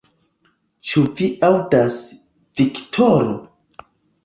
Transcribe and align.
Ĉu 0.91 1.03
vi 1.19 1.27
aŭdas, 1.51 1.99
Viktoro? 2.63 3.39